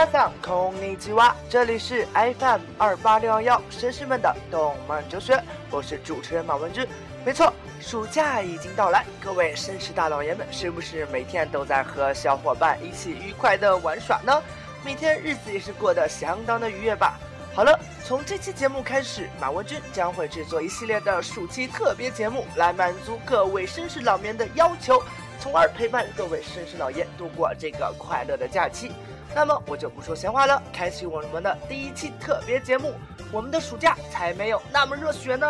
[0.00, 6.86] 皆さんこんにちは，这里是 FM 二八六幺幺绅士们的动漫哲学，我是主持人马文君。
[7.22, 7.52] 没错，
[7.82, 14.40] 暑假已经到来，各位绅士大老爷们是不是每天都在和小伙伴一起愉快的玩耍呢？
[14.82, 17.18] 每天日子也是过得相当的愉悦吧。
[17.52, 25.02] 好了，从这期节目开始，马文君将会制作一系列的暑期特别节目，来满足各位绅士老年的要求，
[25.45, 28.91] 从而陪伴各位绅士老爷度过这个快乐的假期。
[29.35, 32.95] 那么我就不说闲话了，开启我们的第一期特别节目。
[33.31, 35.47] 我们的暑假才没有那么热血呢。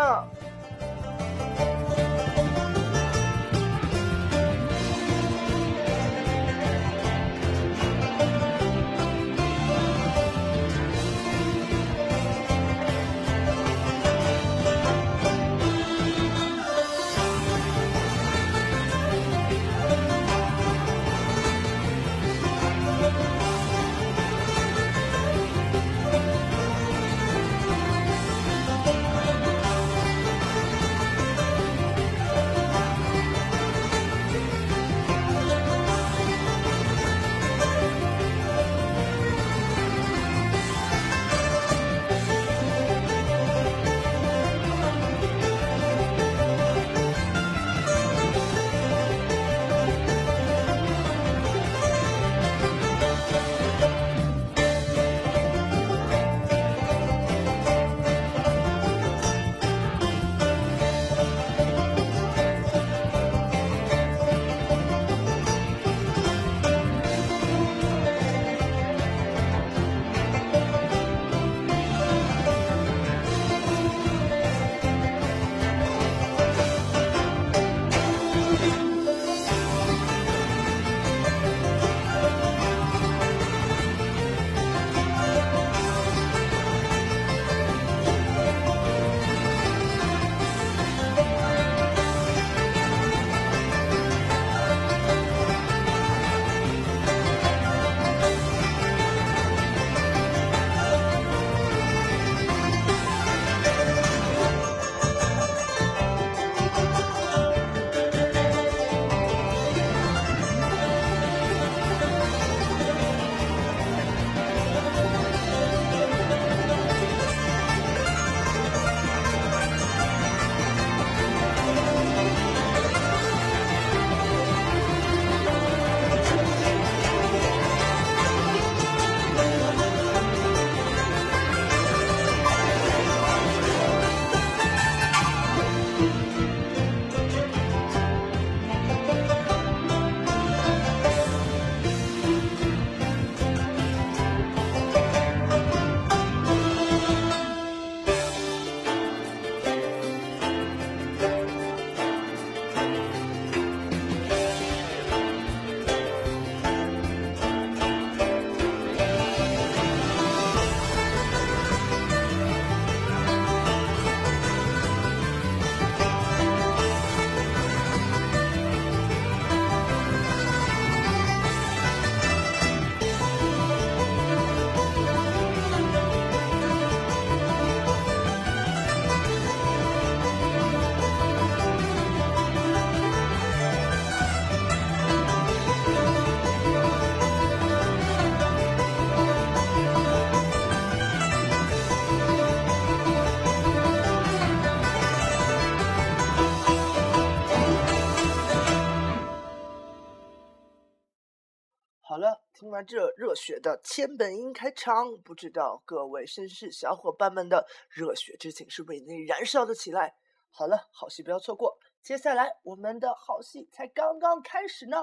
[202.76, 210.14] 完这热血的千本樱开场，不知道各位绅士小伙伴们的热血之情是不是已经燃烧了起来？
[210.52, 214.98] 好了，好戏不要错过，接下来我们的好戏才刚刚开始呢。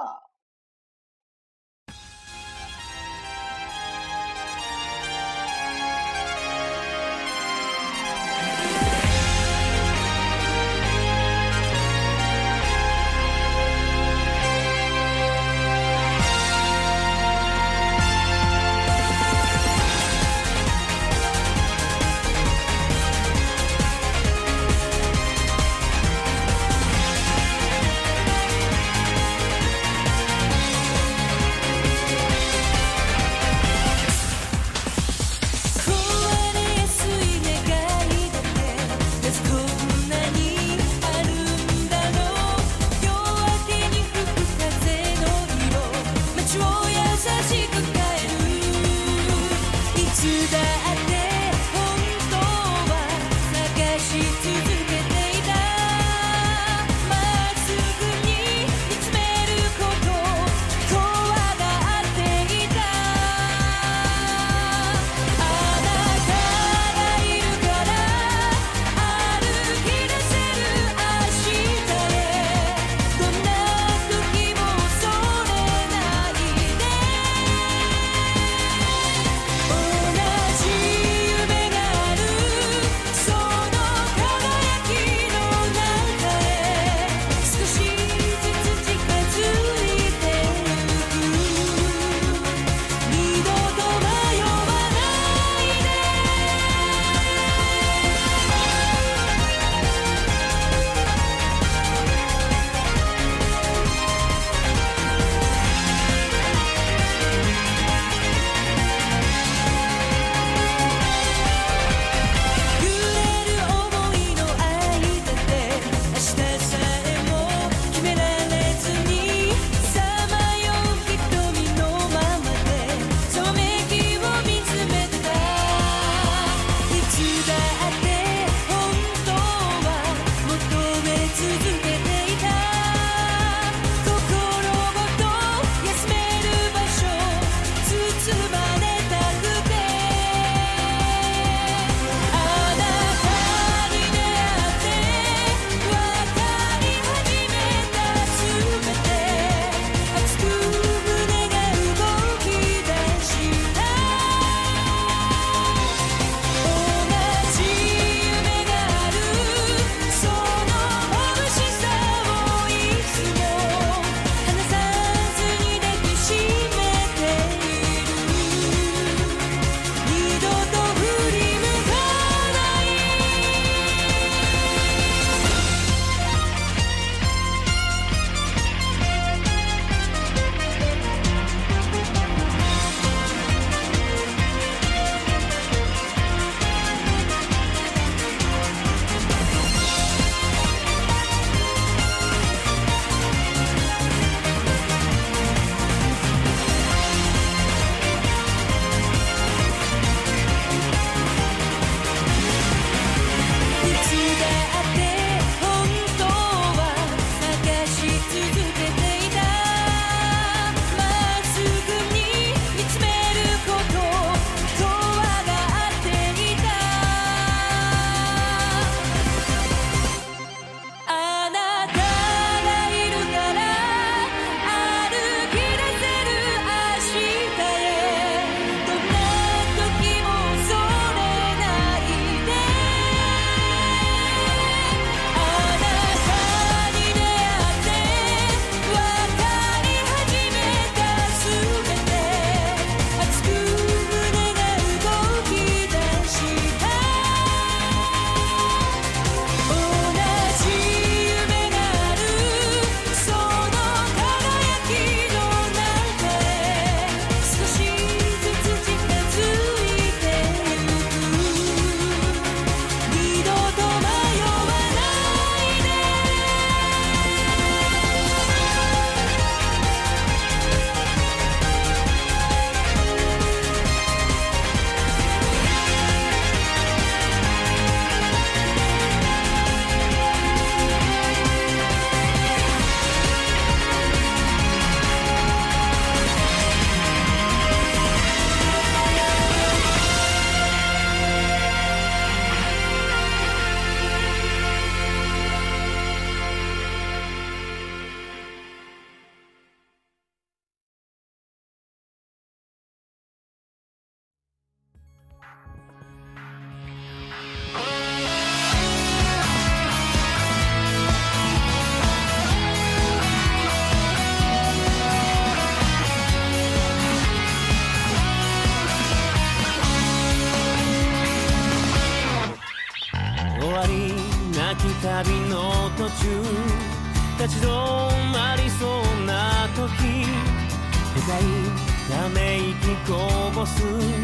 [333.65, 334.22] 死。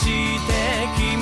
[0.00, 0.06] し
[0.46, 1.19] て君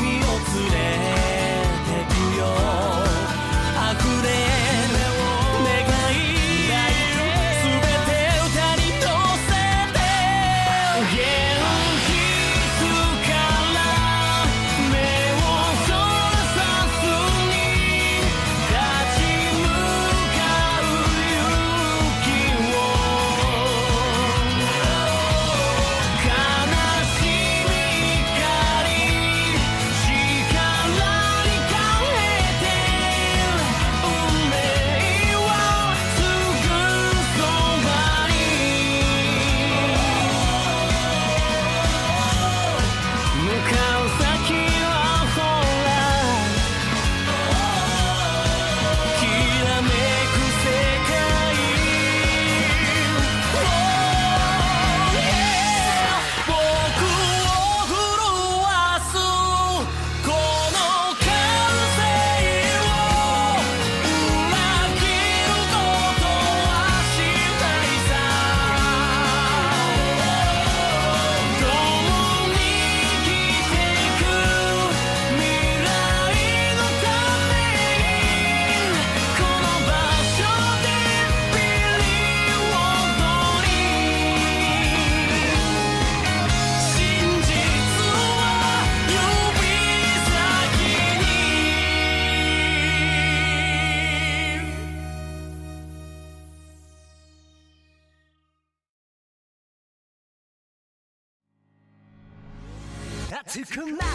[103.71, 104.08] come on.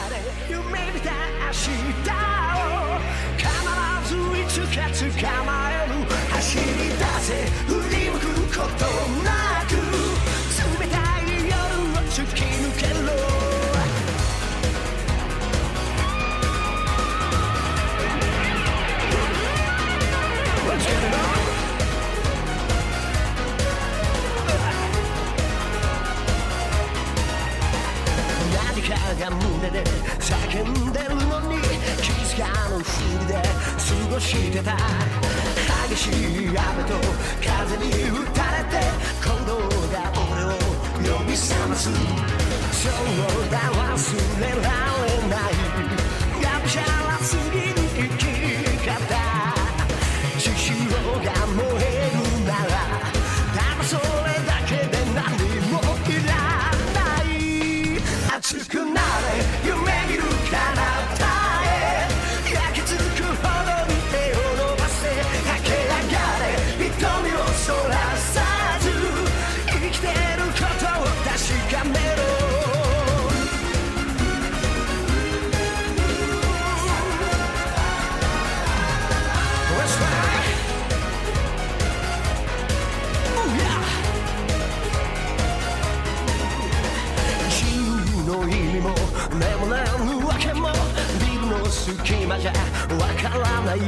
[92.47, 92.51] ゃ
[92.99, 93.79] わからない。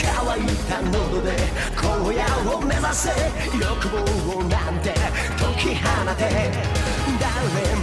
[0.00, 1.36] 乾いた喉で
[1.76, 3.10] 荒野を目指せ。
[3.58, 4.94] 欲望なんて
[5.38, 6.22] 解き放て。
[7.20, 7.28] 誰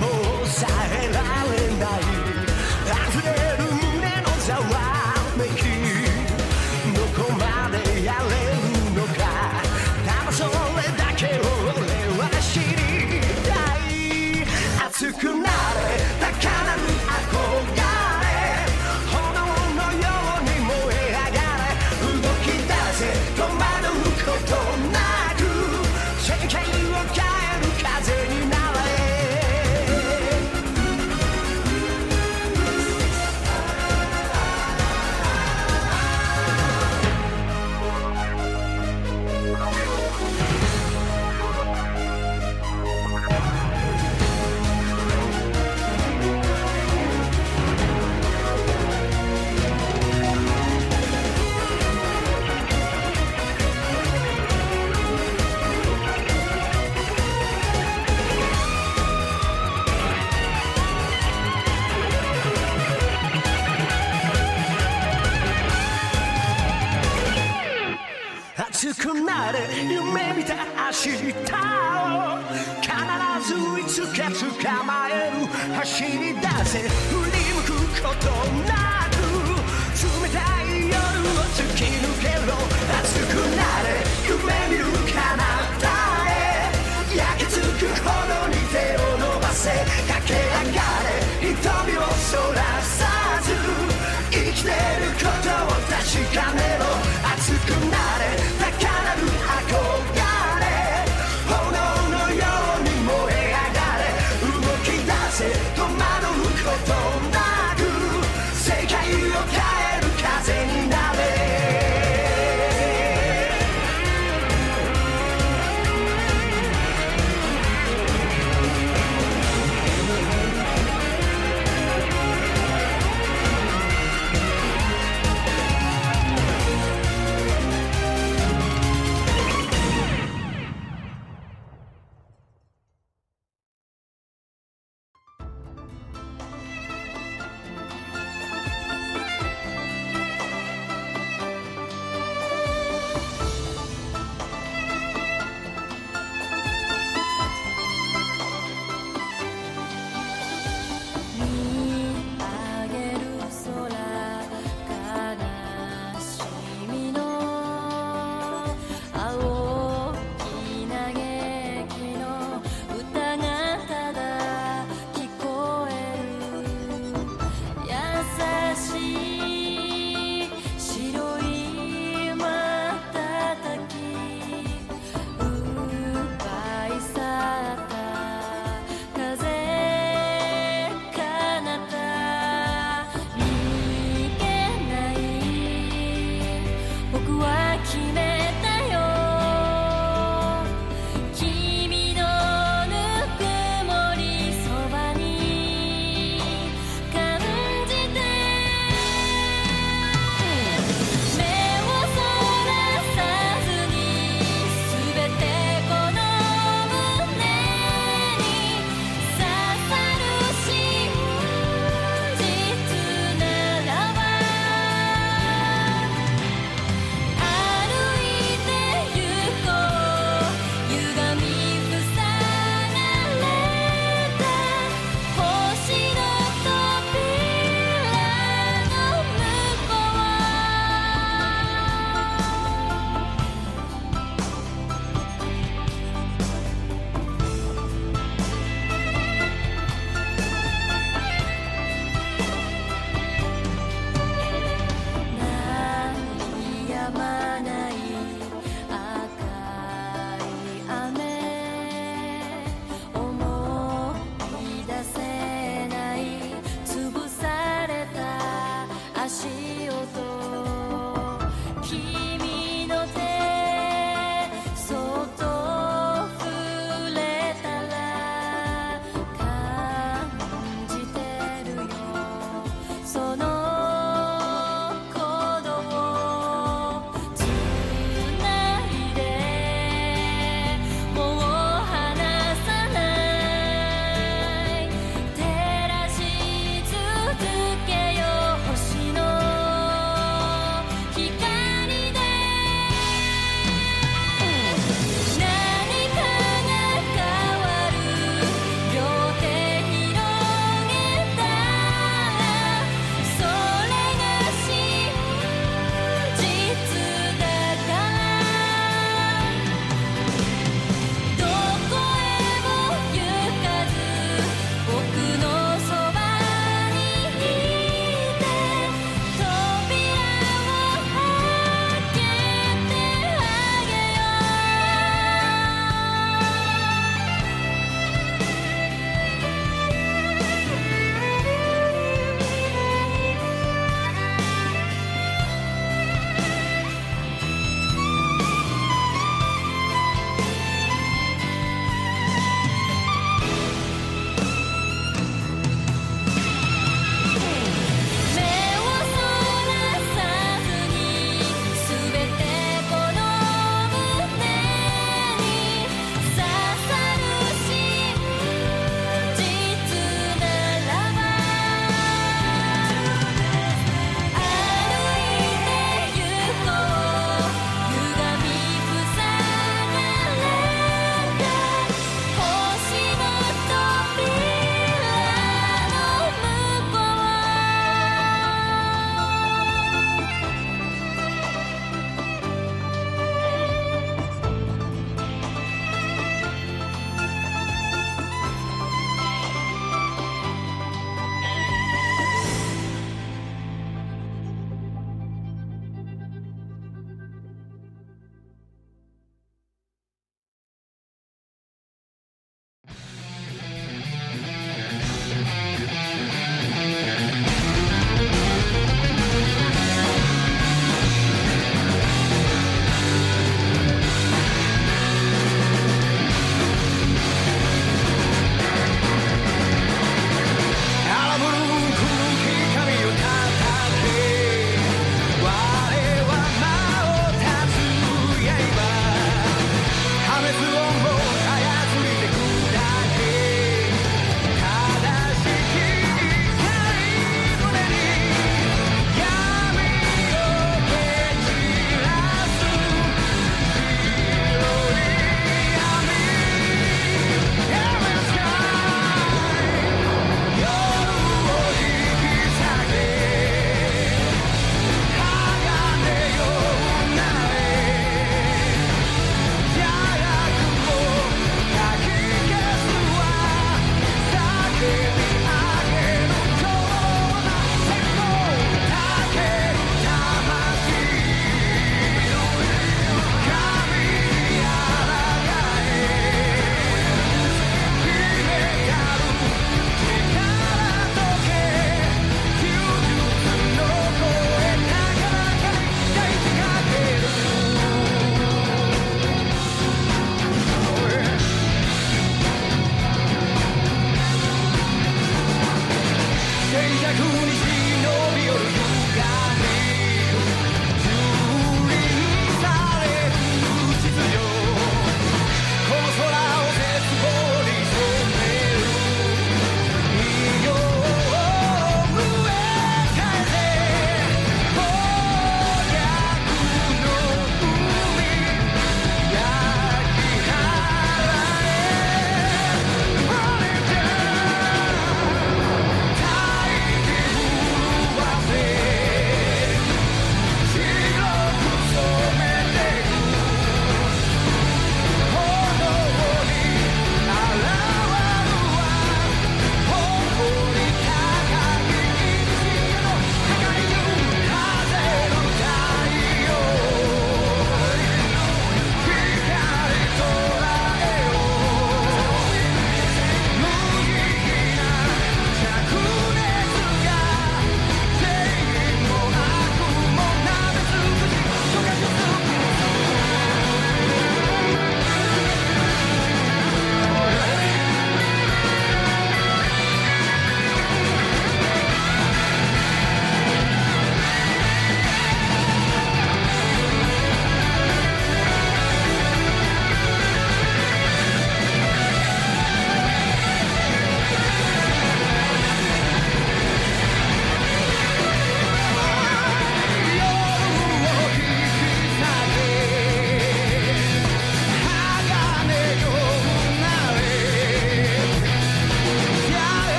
[0.00, 1.21] もさえない。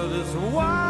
[0.00, 0.89] world is wide.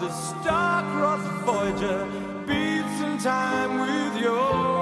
[0.00, 2.06] the star-crossed Voyager
[2.46, 4.75] beats in time with yours.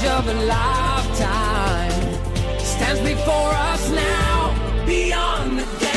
[0.00, 1.90] challenge of a lifetime
[2.58, 5.89] stands before us now, beyond the gap.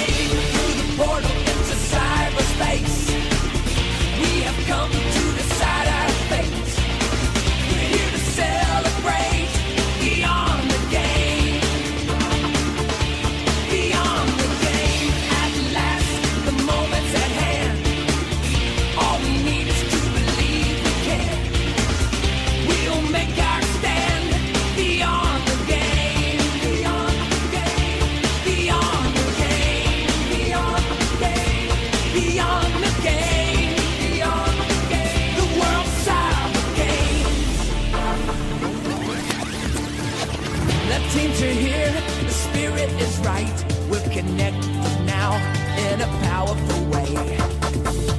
[45.05, 45.35] Now
[45.77, 47.37] in a powerful way.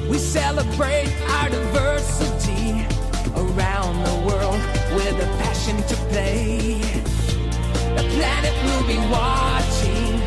[0.09, 2.85] We celebrate our diversity
[3.35, 4.59] around the world
[4.95, 6.81] with a passion to play.
[7.97, 10.19] The planet will be watching,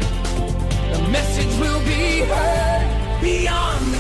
[0.92, 3.97] the message will be heard beyond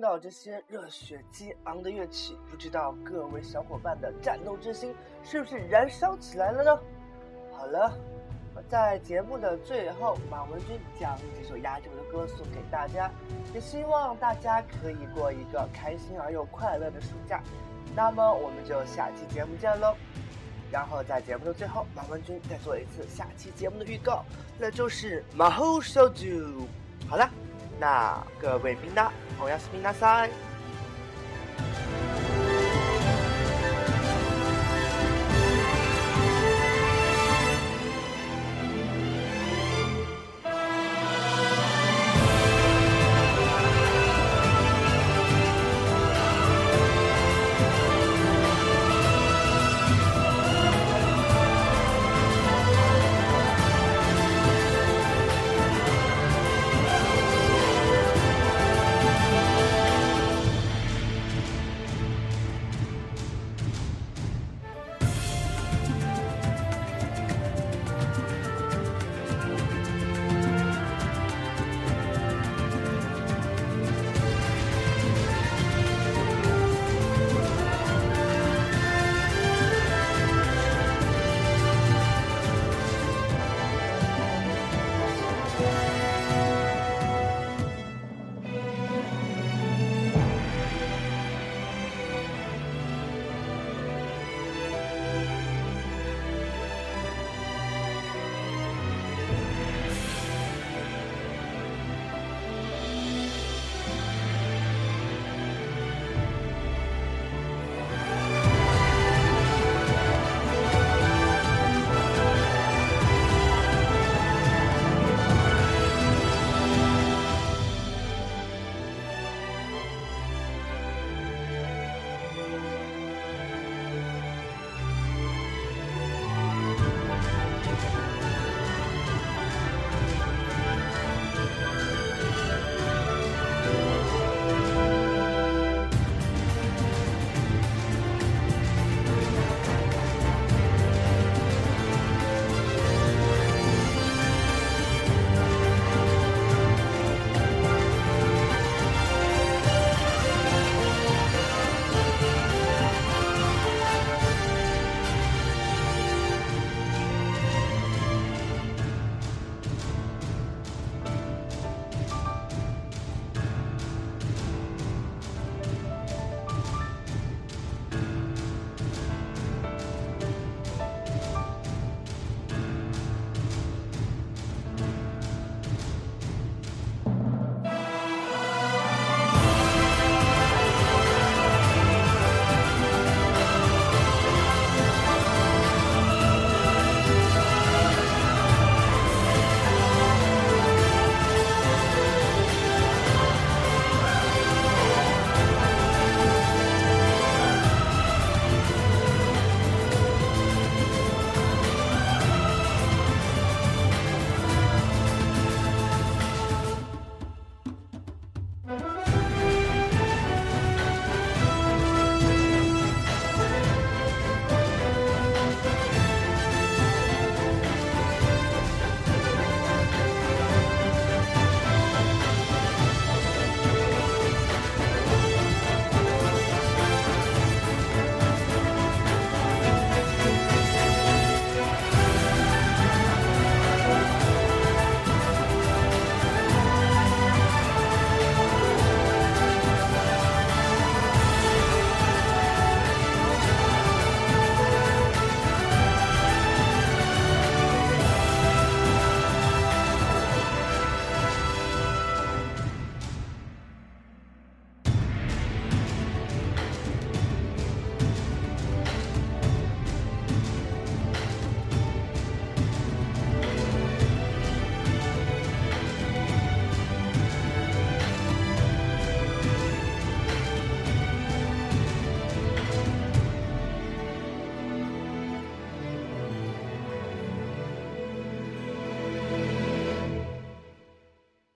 [0.00, 6.80] 听到这些热血激昂的乐曲，不知道各位小伙伴的战斗之心是不是燃烧起来了呢？
[7.52, 7.92] 好了，
[8.66, 13.10] 在节目的最后，马文君将这首压轴的歌送给大家，
[13.52, 17.42] 也希望大家可以过一个开心而又快乐的暑假。
[17.94, 19.94] 那么我们就下期节目见喽。
[20.72, 24.24] 然后在节目的最后，马文君再做一次下期节目的预告，
[24.58, 26.26] 那就是马后小酒。
[27.06, 27.28] 好了，
[27.80, 29.10] 那各位みんな
[29.42, 30.49] おやすみなさい。